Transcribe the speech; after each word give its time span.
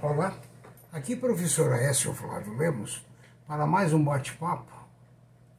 Olá, 0.00 0.40
aqui 0.92 1.16
professor 1.16 1.72
Aécio 1.72 2.14
Flávio 2.14 2.56
Lemos 2.56 3.04
para 3.48 3.66
mais 3.66 3.92
um 3.92 4.04
bate-papo 4.04 4.88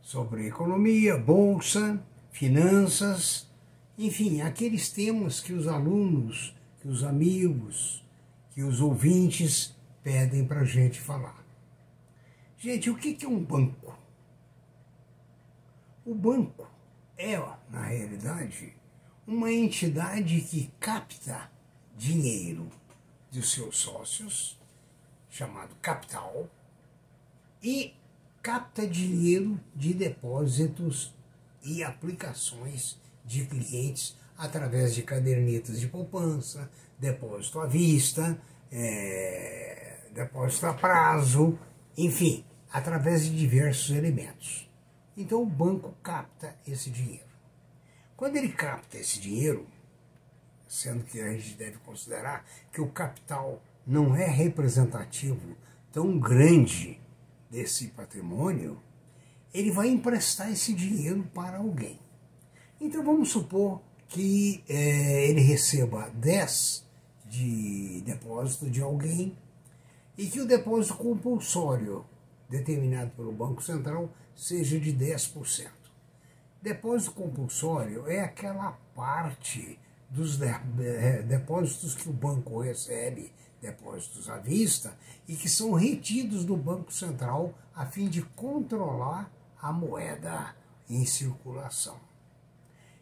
sobre 0.02 0.48
economia, 0.48 1.18
bolsa, 1.18 2.02
finanças, 2.32 3.52
enfim, 3.98 4.40
aqueles 4.40 4.90
temas 4.90 5.42
que 5.42 5.52
os 5.52 5.68
alunos, 5.68 6.56
que 6.80 6.88
os 6.88 7.04
amigos, 7.04 8.02
que 8.52 8.64
os 8.64 8.80
ouvintes 8.80 9.76
pedem 10.02 10.46
para 10.46 10.62
a 10.62 10.66
gente 10.66 11.02
falar. 11.02 11.44
Gente, 12.58 12.90
o 12.90 12.96
que 12.96 13.26
é 13.26 13.28
um 13.28 13.44
banco? 13.44 13.94
O 16.06 16.16
banco 16.16 16.66
é, 17.18 17.38
na 17.70 17.84
realidade, 17.84 18.74
uma 19.28 19.52
entidade 19.52 20.40
que 20.40 20.72
capta 20.80 21.52
dinheiro 21.98 22.79
dos 23.32 23.52
seus 23.52 23.78
sócios, 23.78 24.60
chamado 25.30 25.76
capital, 25.82 26.50
e 27.62 27.94
capta 28.42 28.88
dinheiro 28.88 29.60
de 29.76 29.94
depósitos 29.94 31.14
e 31.64 31.84
aplicações 31.84 32.98
de 33.26 33.46
clientes 33.46 34.18
através 34.38 34.96
de 34.96 35.04
cadernetas 35.04 35.80
de 35.80 35.88
poupança, 35.88 36.72
depósito 36.98 37.60
à 37.60 37.68
vista, 37.68 38.42
é, 38.72 40.00
depósito 40.14 40.68
a 40.68 40.74
prazo, 40.74 41.60
enfim, 41.98 42.46
através 42.72 43.26
de 43.26 43.36
diversos 43.36 43.96
elementos. 43.96 44.70
Então 45.18 45.44
o 45.44 45.46
banco 45.46 45.94
capta 46.02 46.56
esse 46.66 46.90
dinheiro. 46.90 47.28
Quando 48.16 48.38
ele 48.38 48.50
capta 48.50 48.98
esse 48.98 49.20
dinheiro, 49.20 49.68
sendo 50.70 51.04
que 51.04 51.20
a 51.20 51.34
gente 51.34 51.56
deve 51.56 51.78
considerar 51.80 52.46
que 52.72 52.80
o 52.80 52.88
capital 52.88 53.62
não 53.86 54.16
é 54.16 54.28
representativo 54.28 55.58
tão 55.92 56.20
grande 56.20 57.02
desse 57.50 57.88
patrimônio, 57.88 58.80
ele 59.52 59.72
vai 59.72 59.88
emprestar 59.88 60.52
esse 60.52 60.72
dinheiro 60.74 61.28
para 61.34 61.58
alguém. 61.58 62.00
Então 62.80 63.04
vamos 63.04 63.32
supor 63.32 63.82
que 64.08 64.64
é, 64.70 65.28
ele 65.28 65.42
receba 65.42 66.12
10 66.14 66.86
de 67.26 68.02
depósito 68.06 68.70
de 68.70 68.82
alguém 68.82 69.36
e 70.16 70.28
que 70.28 70.40
o 70.40 70.48
depósito 70.48 70.96
compulsório 70.96 72.06
determinado 72.48 73.12
pelo 73.12 73.32
Banco 73.32 73.64
Central 73.64 74.12
seja 74.36 74.80
de 74.80 74.94
10%. 74.94 75.68
Depósito 76.62 77.14
compulsório 77.14 78.08
é 78.08 78.20
aquela 78.20 78.74
parte 78.94 79.80
dos 80.10 80.38
depósitos 80.38 81.96
que 81.96 82.10
o 82.10 82.14
banco 82.14 82.60
recebe, 82.60 83.32
depósitos 83.62 84.30
à 84.30 84.38
vista, 84.38 84.98
e 85.28 85.36
que 85.36 85.48
são 85.48 85.74
retidos 85.74 86.46
do 86.46 86.58
Banco 86.58 86.92
Central 86.92 87.54
a 87.76 87.86
fim 87.86 88.08
de 88.08 88.22
controlar 88.22 89.32
a 89.62 89.72
moeda 89.72 90.56
em 90.90 91.06
circulação. 91.06 91.98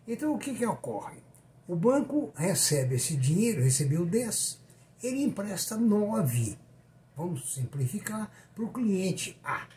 Então 0.07 0.33
o 0.33 0.37
que, 0.37 0.53
que 0.53 0.65
ocorre? 0.65 1.21
O 1.67 1.75
banco 1.75 2.31
recebe 2.35 2.95
esse 2.95 3.15
dinheiro, 3.15 3.61
recebeu 3.61 4.05
10, 4.05 4.59
ele 5.03 5.23
empresta 5.23 5.75
9, 5.77 6.57
vamos 7.15 7.53
simplificar, 7.53 8.31
para 8.55 8.63
o 8.63 8.71
cliente 8.71 9.39
A. 9.43 9.67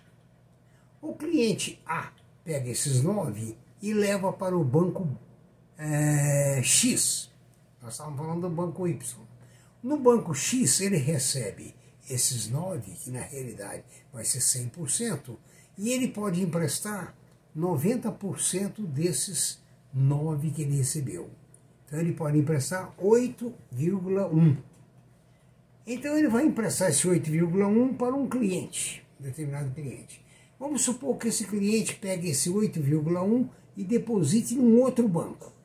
O 1.02 1.14
cliente 1.14 1.80
A 1.86 2.12
pega 2.44 2.68
esses 2.68 3.02
9 3.02 3.56
e 3.82 3.92
leva 3.92 4.32
para 4.32 4.56
o 4.56 4.64
banco 4.64 5.08
é, 5.80 6.62
X. 6.62 7.30
Nós 7.82 7.94
estávamos 7.94 8.18
falando 8.18 8.42
do 8.42 8.50
banco 8.50 8.86
Y. 8.86 9.18
No 9.82 9.96
banco 9.96 10.34
X, 10.34 10.80
ele 10.80 10.98
recebe 10.98 11.74
esses 12.08 12.50
9, 12.50 12.92
que 12.92 13.10
na 13.10 13.20
realidade 13.20 13.82
vai 14.12 14.24
ser 14.24 14.40
100%, 14.40 15.36
e 15.78 15.90
ele 15.90 16.08
pode 16.08 16.42
emprestar 16.42 17.14
90% 17.56 18.86
desses 18.86 19.58
9 19.94 20.50
que 20.50 20.62
ele 20.62 20.76
recebeu. 20.76 21.30
Então 21.86 21.98
ele 21.98 22.12
pode 22.12 22.38
emprestar 22.38 22.94
8,1. 22.98 24.58
Então 25.86 26.16
ele 26.18 26.28
vai 26.28 26.44
emprestar 26.44 26.90
esse 26.90 27.08
8,1 27.08 27.96
para 27.96 28.14
um 28.14 28.28
cliente, 28.28 29.04
determinado 29.18 29.70
cliente. 29.70 30.22
Vamos 30.58 30.82
supor 30.82 31.16
que 31.16 31.28
esse 31.28 31.46
cliente 31.46 31.94
pegue 31.96 32.28
esse 32.28 32.50
8,1 32.50 33.48
e 33.76 33.82
deposite 33.82 34.54
em 34.54 34.58
um 34.58 34.78
outro 34.82 35.08
banco. 35.08 35.59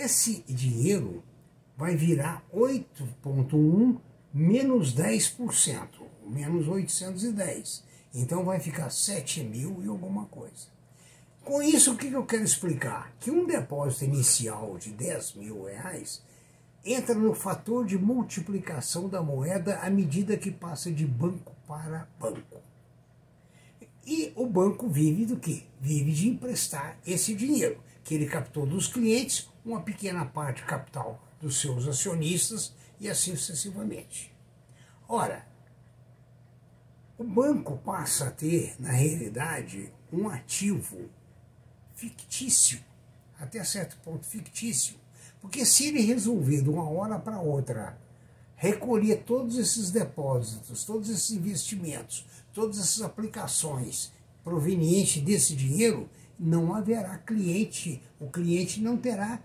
Esse 0.00 0.42
dinheiro 0.48 1.22
vai 1.76 1.94
virar 1.94 2.42
8,1 2.54 3.98
menos 4.32 4.94
10%, 4.94 5.88
menos 6.26 6.66
810. 6.66 7.84
Então 8.14 8.42
vai 8.42 8.58
ficar 8.58 8.88
7 8.88 9.44
mil 9.44 9.82
e 9.84 9.88
alguma 9.88 10.24
coisa. 10.24 10.68
Com 11.44 11.62
isso, 11.62 11.92
o 11.92 11.96
que 11.98 12.10
eu 12.10 12.24
quero 12.24 12.44
explicar? 12.44 13.14
Que 13.20 13.30
um 13.30 13.46
depósito 13.46 14.06
inicial 14.06 14.78
de 14.78 14.88
10 14.90 15.34
mil 15.34 15.64
reais 15.64 16.22
entra 16.82 17.14
no 17.14 17.34
fator 17.34 17.84
de 17.84 17.98
multiplicação 17.98 19.06
da 19.06 19.22
moeda 19.22 19.80
à 19.80 19.90
medida 19.90 20.34
que 20.38 20.50
passa 20.50 20.90
de 20.90 21.06
banco 21.06 21.54
para 21.68 22.08
banco. 22.18 22.62
E 24.06 24.32
o 24.34 24.46
banco 24.46 24.88
vive 24.88 25.26
do 25.26 25.36
quê? 25.36 25.64
Vive 25.78 26.10
de 26.12 26.26
emprestar 26.26 26.98
esse 27.06 27.34
dinheiro 27.34 27.78
que 28.02 28.14
ele 28.14 28.24
captou 28.24 28.64
dos 28.64 28.88
clientes 28.88 29.49
uma 29.64 29.80
pequena 29.82 30.24
parte 30.24 30.62
capital 30.64 31.22
dos 31.40 31.60
seus 31.60 31.86
acionistas 31.86 32.74
e 32.98 33.08
assim 33.08 33.36
sucessivamente. 33.36 34.34
Ora, 35.08 35.46
o 37.18 37.24
banco 37.24 37.76
passa 37.78 38.28
a 38.28 38.30
ter, 38.30 38.74
na 38.78 38.90
realidade, 38.90 39.92
um 40.12 40.28
ativo 40.28 41.10
fictício, 41.94 42.82
até 43.38 43.62
certo 43.64 43.96
ponto 43.98 44.26
fictício, 44.26 44.96
porque 45.40 45.64
se 45.64 45.88
ele 45.88 46.00
resolver 46.00 46.62
de 46.62 46.68
uma 46.68 46.88
hora 46.88 47.18
para 47.18 47.40
outra 47.40 47.98
recolher 48.60 49.22
todos 49.24 49.56
esses 49.56 49.90
depósitos, 49.90 50.84
todos 50.84 51.08
esses 51.08 51.30
investimentos, 51.30 52.26
todas 52.52 52.78
essas 52.78 53.00
aplicações 53.00 54.12
provenientes 54.44 55.22
desse 55.22 55.56
dinheiro, 55.56 56.10
não 56.40 56.74
haverá 56.74 57.18
cliente, 57.18 58.02
o 58.18 58.26
cliente 58.28 58.80
não 58.80 58.96
terá 58.96 59.38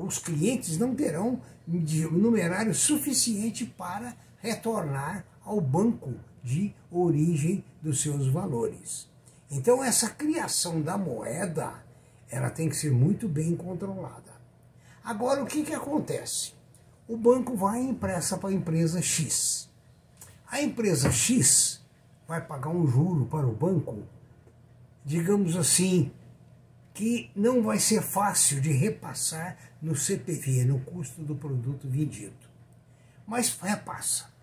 os 0.00 0.18
clientes 0.18 0.76
não 0.76 0.94
terão 0.94 1.40
numerário 1.66 2.74
suficiente 2.74 3.64
para 3.64 4.14
retornar 4.38 5.24
ao 5.44 5.60
banco 5.60 6.14
de 6.42 6.74
origem 6.90 7.64
dos 7.80 8.02
seus 8.02 8.28
valores. 8.28 9.08
Então 9.50 9.82
essa 9.82 10.10
criação 10.10 10.82
da 10.82 10.98
moeda, 10.98 11.72
ela 12.28 12.50
tem 12.50 12.68
que 12.68 12.76
ser 12.76 12.92
muito 12.92 13.28
bem 13.28 13.56
controlada. 13.56 14.36
Agora 15.02 15.42
o 15.42 15.46
que, 15.46 15.62
que 15.62 15.72
acontece? 15.72 16.52
O 17.08 17.16
banco 17.16 17.56
vai 17.56 17.80
empresta 17.80 18.36
para 18.36 18.50
a 18.50 18.52
empresa 18.52 19.00
X. 19.00 19.68
A 20.48 20.60
empresa 20.60 21.10
X 21.10 21.80
vai 22.26 22.44
pagar 22.44 22.70
um 22.70 22.86
juro 22.86 23.24
para 23.26 23.46
o 23.46 23.52
banco, 23.52 24.02
digamos 25.06 25.56
assim, 25.56 26.10
que 26.92 27.30
não 27.36 27.62
vai 27.62 27.78
ser 27.78 28.02
fácil 28.02 28.60
de 28.60 28.72
repassar 28.72 29.56
no 29.80 29.94
CPV, 29.94 30.64
no 30.64 30.80
custo 30.80 31.22
do 31.22 31.36
produto 31.36 31.88
vendido. 31.88 32.34
Mas 33.24 33.56
repassa. 33.56 34.34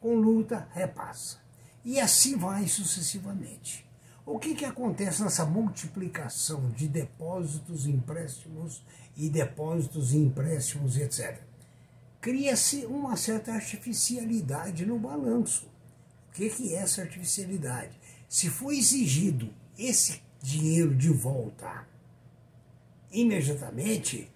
Com 0.00 0.16
luta, 0.16 0.68
repassa. 0.72 1.38
E 1.82 1.98
assim 1.98 2.36
vai 2.36 2.68
sucessivamente. 2.68 3.86
O 4.26 4.38
que, 4.38 4.54
que 4.54 4.66
acontece 4.66 5.22
nessa 5.22 5.46
multiplicação 5.46 6.70
de 6.72 6.88
depósitos, 6.88 7.86
empréstimos 7.86 8.84
e 9.16 9.30
depósitos 9.30 10.12
e 10.12 10.18
empréstimos, 10.18 10.98
etc? 10.98 11.40
Cria-se 12.20 12.84
uma 12.84 13.16
certa 13.16 13.52
artificialidade 13.52 14.84
no 14.84 14.98
balanço. 14.98 15.66
O 16.28 16.32
que, 16.32 16.50
que 16.50 16.74
é 16.74 16.78
essa 16.80 17.00
artificialidade? 17.00 17.98
Se 18.28 18.50
for 18.50 18.72
exigido 18.72 19.52
esse 19.78 20.20
dinheiro 20.42 20.94
de 20.94 21.08
volta 21.08 21.86
imediatamente, 23.12 24.30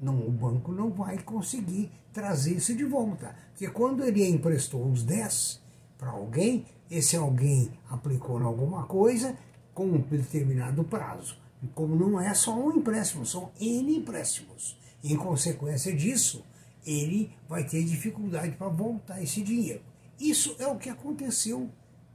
não, 0.00 0.26
o 0.26 0.30
banco 0.30 0.72
não 0.72 0.90
vai 0.90 1.18
conseguir 1.18 1.90
trazer 2.12 2.56
isso 2.56 2.74
de 2.74 2.84
volta. 2.84 3.34
Porque 3.50 3.68
quando 3.68 4.04
ele 4.04 4.26
emprestou 4.26 4.88
os 4.88 5.02
10 5.02 5.60
para 5.98 6.10
alguém, 6.10 6.64
esse 6.90 7.16
alguém 7.16 7.70
aplicou 7.88 8.40
em 8.40 8.44
alguma 8.44 8.84
coisa 8.84 9.36
com 9.74 9.84
um 9.84 9.98
determinado 9.98 10.84
prazo. 10.84 11.36
Como 11.74 11.94
não 11.94 12.18
é 12.18 12.32
só 12.32 12.58
um 12.58 12.76
empréstimo, 12.76 13.26
são 13.26 13.50
N 13.60 13.96
empréstimos. 13.96 14.78
Em 15.04 15.16
consequência 15.16 15.94
disso, 15.94 16.44
ele 16.86 17.30
vai 17.48 17.64
ter 17.64 17.84
dificuldade 17.84 18.52
para 18.56 18.68
voltar 18.68 19.22
esse 19.22 19.42
dinheiro. 19.42 19.82
Isso 20.18 20.56
é 20.58 20.66
o 20.66 20.78
que 20.78 20.88
aconteceu 20.88 21.70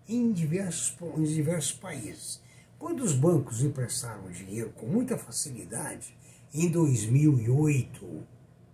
em 0.08 0.32
diversos, 0.32 0.96
em 1.18 1.24
diversos 1.24 1.74
países. 1.74 2.42
Quando 2.78 3.02
os 3.04 3.14
bancos 3.14 3.64
emprestaram 3.64 4.30
dinheiro 4.30 4.72
com 4.72 4.86
muita 4.86 5.18
facilidade, 5.18 6.16
em 6.54 6.70
2008, 6.70 8.24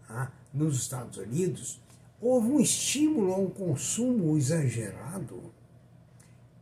tá, 0.08 0.32
nos 0.54 0.78
Estados 0.78 1.18
Unidos, 1.18 1.82
houve 2.20 2.48
um 2.48 2.60
estímulo 2.60 3.34
a 3.34 3.38
um 3.38 3.50
consumo 3.50 4.38
exagerado. 4.38 5.54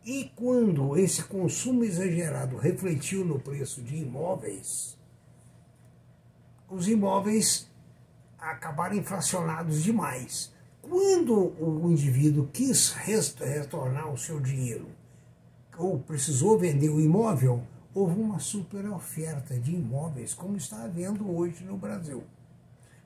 E 0.06 0.32
quando 0.36 0.98
esse 0.98 1.24
consumo 1.24 1.84
exagerado 1.84 2.58
refletiu 2.58 3.24
no 3.24 3.40
preço 3.40 3.82
de 3.82 3.98
imóveis, 3.98 4.98
os 6.70 6.88
imóveis 6.88 7.70
acabaram 8.38 8.96
inflacionados 8.96 9.84
demais. 9.84 10.54
Quando 10.82 11.54
o 11.62 11.90
indivíduo 11.92 12.48
quis 12.52 12.92
retornar 12.92 14.12
o 14.12 14.18
seu 14.18 14.40
dinheiro 14.40 14.88
ou 15.80 15.98
precisou 15.98 16.60
vender 16.60 16.90
o 16.90 17.00
imóvel, 17.00 17.64
houve 17.96 18.20
uma 18.20 18.38
super 18.38 18.86
oferta 18.90 19.58
de 19.58 19.74
imóveis, 19.74 20.34
como 20.34 20.58
está 20.58 20.84
havendo 20.84 21.34
hoje 21.34 21.64
no 21.64 21.78
Brasil. 21.78 22.22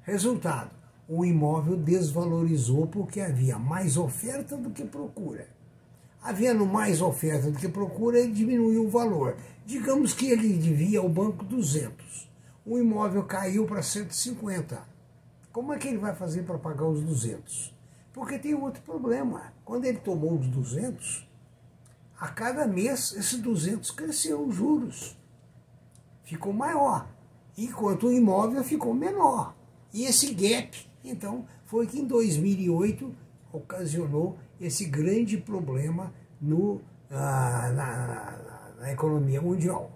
Resultado: 0.02 0.72
o 1.08 1.24
imóvel 1.24 1.78
desvalorizou 1.78 2.88
porque 2.88 3.22
havia 3.22 3.60
mais 3.60 3.96
oferta 3.96 4.58
do 4.58 4.72
que 4.72 4.84
procura. 4.84 5.48
Havendo 6.22 6.66
mais 6.66 7.02
oferta 7.02 7.52
do 7.52 7.60
que 7.60 7.70
procura, 7.70 8.18
ele 8.18 8.32
diminuiu 8.32 8.86
o 8.86 8.90
valor. 8.90 9.36
Digamos 9.66 10.14
que 10.14 10.32
ele 10.32 10.58
devia 10.58 11.00
ao 11.00 11.10
banco 11.10 11.44
200. 11.44 12.32
O 12.66 12.80
imóvel 12.80 13.24
caiu 13.24 13.66
para 13.66 13.84
150. 13.84 14.82
Como 15.52 15.74
é 15.74 15.78
que 15.78 15.90
ele 15.90 15.98
vai 15.98 16.16
fazer 16.16 16.44
para 16.44 16.58
pagar 16.58 16.86
os 16.86 17.02
200? 17.02 17.76
Porque 18.14 18.40
tem 18.40 18.56
outro 18.56 18.82
problema. 18.84 19.54
Quando 19.66 19.86
ele 19.86 20.00
tomou 20.00 20.40
os 20.40 20.48
200, 20.48 21.28
a 22.24 22.30
cada 22.30 22.66
mês 22.66 23.14
esses 23.18 23.38
200 23.38 23.92
cresceu 23.92 24.48
os 24.48 24.56
juros. 24.56 25.20
Ficou 26.24 26.54
maior. 26.54 27.06
Enquanto 27.58 28.08
o 28.08 28.14
imóvel 28.14 28.64
ficou 28.64 28.94
menor. 28.94 29.54
E 29.94 30.06
esse 30.06 30.34
gap, 30.34 30.90
então, 31.04 31.46
foi 31.66 31.86
que 31.86 32.00
em 32.00 32.08
2008 32.08 33.14
ocasionou 33.52 34.38
esse 34.58 34.86
grande 34.86 35.38
problema 35.38 36.14
no, 36.40 36.82
ah, 37.12 37.70
na, 37.76 38.08
na, 38.08 38.74
na, 38.80 38.92
economia 38.94 39.42
mundial. 39.42 39.92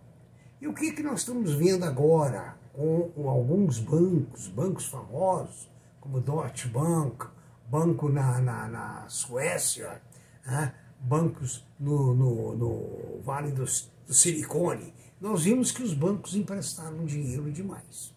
E 0.59 0.67
o 0.67 0.73
que, 0.73 0.91
que 0.91 1.01
nós 1.01 1.21
estamos 1.21 1.53
vendo 1.53 1.85
agora 1.85 2.57
com, 2.73 3.09
com 3.15 3.29
alguns 3.29 3.79
bancos, 3.79 4.49
bancos 4.49 4.85
famosos, 4.87 5.71
como 6.01 6.19
Deutsche 6.19 6.67
Bank, 6.67 7.25
banco 7.69 8.09
na, 8.09 8.41
na, 8.41 8.67
na 8.67 9.05
Suécia, 9.07 10.01
né? 10.45 10.73
Bancos 10.99 11.65
no, 11.79 12.13
no, 12.13 12.55
no 12.55 13.21
Vale 13.23 13.51
do, 13.51 13.65
do 13.65 14.13
Silicone, 14.13 14.93
nós 15.19 15.43
vimos 15.43 15.71
que 15.71 15.83
os 15.83 15.93
bancos 15.93 16.35
emprestaram 16.35 17.05
dinheiro 17.05 17.51
demais. 17.51 18.13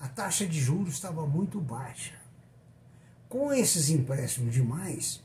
A 0.00 0.08
taxa 0.08 0.46
de 0.46 0.60
juros 0.60 0.94
estava 0.94 1.26
muito 1.26 1.60
baixa. 1.60 2.14
Com 3.28 3.52
esses 3.52 3.90
empréstimos 3.90 4.54
demais, 4.54 5.22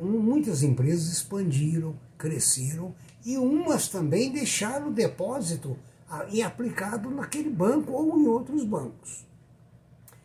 muitas 0.00 0.62
empresas 0.62 1.12
expandiram, 1.12 1.94
cresceram 2.18 2.94
e 3.24 3.36
umas 3.36 3.88
também 3.88 4.32
deixaram 4.32 4.88
o 4.88 4.92
depósito 4.92 5.78
e 6.30 6.42
aplicado 6.42 7.10
naquele 7.10 7.50
banco 7.50 7.92
ou 7.92 8.18
em 8.18 8.26
outros 8.26 8.64
bancos. 8.64 9.24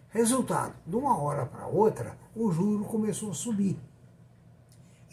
Resultado, 0.10 0.74
de 0.86 0.96
uma 0.96 1.18
hora 1.18 1.46
para 1.46 1.68
outra, 1.68 2.18
o 2.36 2.52
juro 2.52 2.84
começou 2.86 3.32
a 3.32 3.34
subir. 3.34 3.78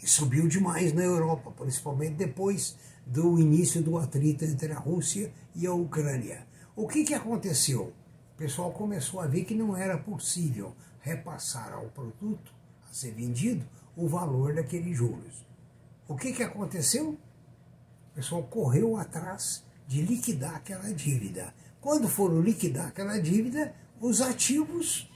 Subiu 0.05 0.47
demais 0.47 0.93
na 0.93 1.03
Europa, 1.03 1.51
principalmente 1.51 2.15
depois 2.15 2.77
do 3.05 3.39
início 3.39 3.81
do 3.81 3.97
atrito 3.97 4.45
entre 4.45 4.71
a 4.71 4.77
Rússia 4.77 5.31
e 5.55 5.65
a 5.65 5.73
Ucrânia. 5.73 6.45
O 6.75 6.87
que, 6.87 7.03
que 7.03 7.13
aconteceu? 7.13 7.93
O 8.33 8.37
pessoal 8.37 8.71
começou 8.71 9.19
a 9.19 9.27
ver 9.27 9.45
que 9.45 9.55
não 9.55 9.75
era 9.75 9.97
possível 9.97 10.75
repassar 10.99 11.73
ao 11.73 11.85
produto 11.85 12.53
a 12.89 12.93
ser 12.93 13.11
vendido 13.11 13.65
o 13.95 14.07
valor 14.07 14.53
daqueles 14.53 14.95
juros. 14.95 15.45
O 16.07 16.15
que, 16.15 16.33
que 16.33 16.43
aconteceu? 16.43 17.17
O 18.11 18.15
pessoal 18.15 18.43
correu 18.43 18.97
atrás 18.97 19.63
de 19.87 20.01
liquidar 20.01 20.55
aquela 20.55 20.93
dívida. 20.93 21.53
Quando 21.81 22.07
foram 22.07 22.41
liquidar 22.41 22.87
aquela 22.87 23.19
dívida, 23.19 23.73
os 23.99 24.21
ativos 24.21 25.09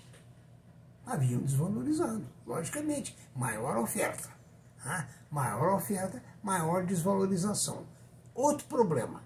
haviam 1.06 1.42
desvalorizado, 1.42 2.26
logicamente. 2.46 3.16
Maior 3.36 3.78
oferta. 3.78 4.41
Né? 4.84 5.08
Maior 5.30 5.76
oferta, 5.76 6.22
maior 6.44 6.86
desvalorização. 6.86 7.86
Outro 8.34 8.66
problema. 8.68 9.24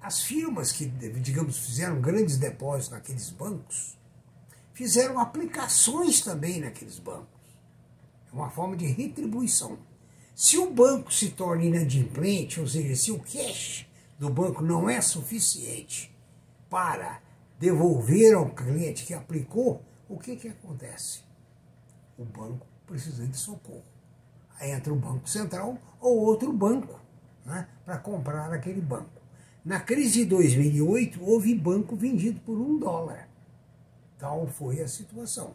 As 0.00 0.22
firmas 0.22 0.72
que, 0.72 0.86
digamos, 0.86 1.58
fizeram 1.58 2.00
grandes 2.00 2.38
depósitos 2.38 2.90
naqueles 2.90 3.30
bancos, 3.30 3.98
fizeram 4.72 5.18
aplicações 5.18 6.22
também 6.22 6.60
naqueles 6.60 6.98
bancos. 6.98 7.28
É 8.32 8.34
uma 8.34 8.50
forma 8.50 8.76
de 8.76 8.86
retribuição. 8.86 9.78
Se 10.34 10.56
o 10.56 10.72
banco 10.72 11.12
se 11.12 11.30
torna 11.30 11.64
inadimplente, 11.64 12.60
ou 12.60 12.66
seja, 12.66 12.96
se 12.96 13.12
o 13.12 13.18
cash 13.18 13.86
do 14.18 14.30
banco 14.30 14.62
não 14.62 14.88
é 14.88 15.00
suficiente 15.02 16.16
para 16.70 17.20
devolver 17.58 18.34
ao 18.34 18.48
cliente 18.54 19.04
que 19.04 19.12
aplicou, 19.12 19.84
o 20.08 20.18
que, 20.18 20.36
que 20.36 20.48
acontece? 20.48 21.20
O 22.16 22.24
banco 22.24 22.66
precisa 22.86 23.26
de 23.26 23.36
socorro. 23.36 23.84
Entra 24.60 24.92
o 24.92 24.96
Banco 24.96 25.28
Central 25.28 25.78
ou 26.00 26.18
outro 26.18 26.52
banco 26.52 27.00
né, 27.44 27.66
para 27.84 27.98
comprar 27.98 28.52
aquele 28.52 28.80
banco. 28.80 29.20
Na 29.64 29.80
crise 29.80 30.20
de 30.20 30.24
2008, 30.26 31.22
houve 31.22 31.54
banco 31.54 31.96
vendido 31.96 32.40
por 32.40 32.58
um 32.58 32.78
dólar. 32.78 33.28
Tal 34.18 34.46
foi 34.46 34.80
a 34.80 34.88
situação. 34.88 35.54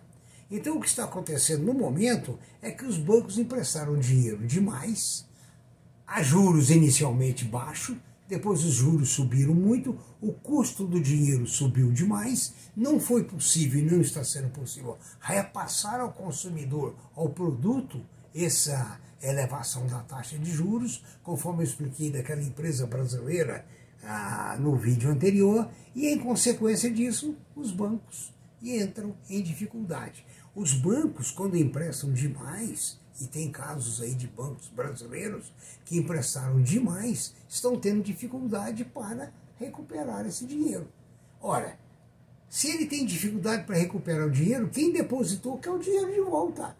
Então, 0.49 0.77
o 0.77 0.81
que 0.81 0.87
está 0.87 1.05
acontecendo 1.05 1.63
no 1.63 1.73
momento 1.73 2.37
é 2.61 2.69
que 2.69 2.85
os 2.85 2.97
bancos 2.97 3.39
emprestaram 3.39 3.97
dinheiro 3.97 4.45
demais, 4.45 5.25
a 6.05 6.21
juros 6.21 6.69
inicialmente 6.69 7.45
baixos, 7.45 7.97
depois 8.27 8.63
os 8.63 8.73
juros 8.73 9.09
subiram 9.09 9.53
muito, 9.53 9.97
o 10.21 10.31
custo 10.33 10.85
do 10.85 10.99
dinheiro 10.99 11.47
subiu 11.47 11.91
demais, 11.91 12.53
não 12.75 12.99
foi 12.99 13.23
possível 13.23 13.79
e 13.79 13.83
não 13.83 14.01
está 14.01 14.23
sendo 14.23 14.49
possível 14.49 14.97
repassar 15.19 15.99
ao 15.99 16.11
consumidor, 16.11 16.95
ao 17.15 17.29
produto, 17.29 18.01
essa 18.35 18.99
elevação 19.21 19.87
da 19.87 19.99
taxa 19.99 20.37
de 20.37 20.51
juros, 20.51 21.03
conforme 21.23 21.63
eu 21.63 21.67
expliquei 21.67 22.11
daquela 22.11 22.41
empresa 22.41 22.85
brasileira 22.85 23.65
ah, 24.03 24.57
no 24.59 24.75
vídeo 24.75 25.09
anterior, 25.09 25.69
e 25.95 26.07
em 26.07 26.19
consequência 26.19 26.91
disso, 26.91 27.35
os 27.55 27.71
bancos 27.71 28.33
entram 28.61 29.15
em 29.29 29.41
dificuldade. 29.41 30.25
Os 30.53 30.73
bancos, 30.73 31.31
quando 31.31 31.57
emprestam 31.57 32.11
demais, 32.11 32.99
e 33.19 33.25
tem 33.25 33.49
casos 33.49 34.01
aí 34.01 34.13
de 34.13 34.27
bancos 34.27 34.67
brasileiros 34.67 35.53
que 35.85 35.97
emprestaram 35.97 36.61
demais, 36.61 37.33
estão 37.47 37.79
tendo 37.79 38.03
dificuldade 38.03 38.83
para 38.83 39.31
recuperar 39.57 40.25
esse 40.25 40.45
dinheiro. 40.45 40.87
Ora, 41.41 41.77
se 42.49 42.69
ele 42.69 42.85
tem 42.85 43.05
dificuldade 43.05 43.63
para 43.63 43.77
recuperar 43.77 44.27
o 44.27 44.31
dinheiro, 44.31 44.69
quem 44.69 44.91
depositou 44.91 45.57
quer 45.57 45.71
o 45.71 45.79
dinheiro 45.79 46.13
de 46.13 46.21
volta. 46.21 46.75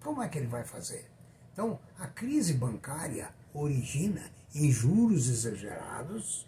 Como 0.00 0.22
é 0.22 0.28
que 0.28 0.38
ele 0.38 0.46
vai 0.46 0.64
fazer? 0.64 1.08
Então, 1.52 1.78
a 1.98 2.06
crise 2.06 2.54
bancária 2.54 3.28
origina 3.52 4.22
em 4.54 4.70
juros 4.70 5.28
exagerados, 5.28 6.46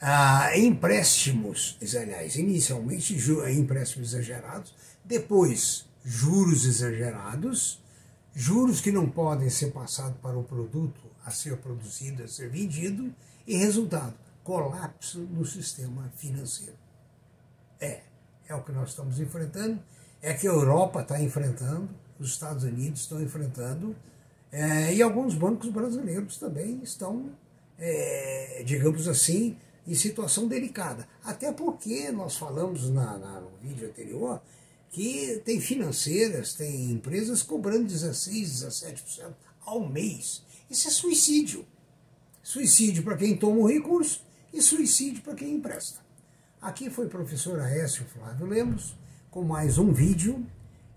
ah, 0.00 0.56
empréstimos, 0.56 1.78
aliás, 1.98 2.36
inicialmente 2.36 3.16
empréstimos 3.54 4.12
exagerados, 4.12 4.74
depois 5.04 5.86
juros 6.04 6.64
exagerados, 6.66 7.82
juros 8.34 8.80
que 8.80 8.92
não 8.92 9.08
podem 9.08 9.48
ser 9.48 9.72
passados 9.72 10.18
para 10.18 10.38
o 10.38 10.44
produto 10.44 11.00
a 11.24 11.30
ser 11.30 11.56
produzido, 11.56 12.22
a 12.22 12.28
ser 12.28 12.50
vendido, 12.50 13.12
e 13.46 13.56
resultado, 13.56 14.14
colapso 14.44 15.20
no 15.20 15.44
sistema 15.44 16.10
financeiro. 16.16 16.76
É, 17.80 18.02
é 18.48 18.54
o 18.54 18.62
que 18.62 18.72
nós 18.72 18.90
estamos 18.90 19.18
enfrentando, 19.18 19.82
é 20.20 20.34
que 20.34 20.46
a 20.46 20.50
Europa 20.50 21.00
está 21.00 21.20
enfrentando, 21.20 21.88
os 22.18 22.30
Estados 22.30 22.64
Unidos 22.64 23.00
estão 23.00 23.20
enfrentando, 23.22 23.94
é, 24.50 24.94
e 24.94 25.02
alguns 25.02 25.34
bancos 25.34 25.68
brasileiros 25.70 26.36
também 26.38 26.80
estão, 26.82 27.30
é, 27.78 28.62
digamos 28.64 29.06
assim, 29.08 29.56
em 29.86 29.94
situação 29.94 30.48
delicada. 30.48 31.06
Até 31.22 31.52
porque 31.52 32.10
nós 32.10 32.36
falamos 32.36 32.88
na, 32.90 33.18
na, 33.18 33.40
no 33.40 33.50
vídeo 33.62 33.88
anterior 33.88 34.40
que 34.90 35.42
tem 35.44 35.60
financeiras, 35.60 36.54
tem 36.54 36.90
empresas 36.90 37.42
cobrando 37.42 37.84
16, 37.84 38.64
17% 38.64 39.34
ao 39.64 39.86
mês. 39.86 40.42
Isso 40.70 40.88
é 40.88 40.90
suicídio. 40.90 41.66
Suicídio 42.42 43.02
para 43.02 43.16
quem 43.16 43.36
toma 43.36 43.58
o 43.58 43.66
recurso 43.66 44.24
e 44.52 44.62
suicídio 44.62 45.22
para 45.22 45.34
quem 45.34 45.54
empresta. 45.54 46.00
Aqui 46.62 46.88
foi 46.88 47.06
o 47.06 47.10
professor 47.10 47.60
Aécio 47.60 48.04
Flávio 48.06 48.46
Lemos 48.46 48.96
com 49.30 49.42
mais 49.42 49.76
um 49.76 49.92
vídeo. 49.92 50.46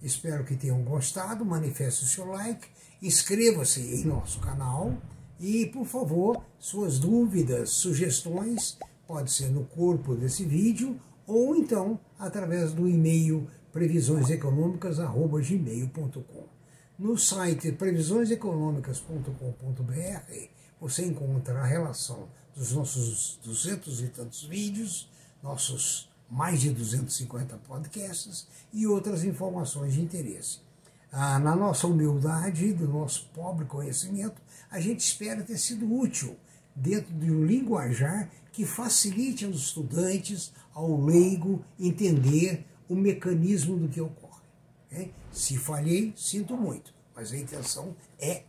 Espero 0.01 0.46
que 0.46 0.56
tenham 0.56 0.82
gostado. 0.84 1.46
Manifeste 1.46 2.03
o 2.03 2.08
seu 2.08 2.25
like, 2.25 2.68
inscreva-se 3.01 3.82
em 3.82 4.06
nosso 4.06 4.39
canal 4.39 4.98
e, 5.39 5.65
por 5.68 5.86
favor, 5.86 6.44
suas 6.60 7.00
dúvidas, 7.00 7.70
sugestões, 7.72 8.77
pode 9.08 9.32
ser 9.32 9.50
no 9.50 9.63
corpo 9.65 10.15
desse 10.15 10.46
vídeo 10.46 11.00
ou 11.25 11.56
então 11.56 12.00
através 12.18 12.74
do 12.74 12.88
e-mail 12.88 13.50
previsioneseconômicas.gmail.com. 13.72 16.48
No 16.98 17.15
site 17.18 17.72
previsioneseconômicas.com.br 17.72 20.50
você 20.82 21.06
encontra 21.06 21.60
a 21.60 21.65
relação 21.65 22.27
dos 22.56 22.74
nossos 22.74 23.39
duzentos 23.44 24.01
e 24.01 24.08
tantos 24.08 24.44
vídeos, 24.44 25.08
nossos 25.41 26.09
mais 26.29 26.62
de 26.62 26.69
250 26.71 27.57
podcasts 27.57 28.48
e 28.71 28.86
outras 28.86 29.24
informações 29.24 29.93
de 29.93 30.01
interesse. 30.01 30.59
Ah, 31.12 31.39
na 31.39 31.55
nossa 31.55 31.88
humildade, 31.88 32.71
do 32.74 32.88
nosso 32.88 33.29
pobre 33.33 33.65
conhecimento, 33.65 34.39
a 34.69 34.79
gente 34.79 35.00
espera 35.00 35.43
ter 35.43 35.57
sido 35.57 35.91
útil 35.91 36.38
dentro 36.75 37.12
de 37.13 37.31
um 37.31 37.43
linguajar 37.43 38.29
que 38.51 38.65
facilite 38.65 39.45
aos 39.45 39.57
estudantes, 39.57 40.53
ao 40.74 41.03
leigo, 41.03 41.63
entender 41.79 42.65
o 42.88 42.95
mecanismo 42.95 43.77
do 43.77 43.88
que 43.88 44.00
ocorre. 44.00 44.43
Né? 44.91 45.09
Se 45.31 45.57
falhei, 45.57 46.13
sinto 46.15 46.55
muito, 46.55 46.93
mas 47.15 47.31
a 47.31 47.38
intenção 47.38 47.95
é 48.19 48.43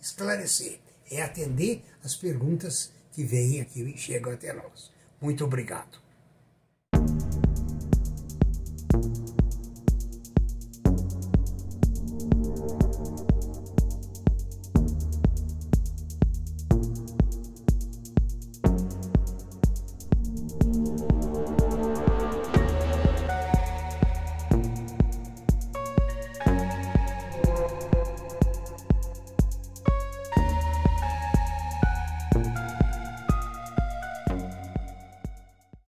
esclarecer, 0.00 0.78
é 1.10 1.22
atender 1.22 1.84
as 2.02 2.14
perguntas 2.14 2.92
que 3.12 3.24
vêm 3.24 3.60
aqui 3.60 3.80
e 3.80 3.96
chegam 3.96 4.32
até 4.32 4.52
nós. 4.52 4.90
Muito 5.20 5.44
obrigado. 5.44 6.07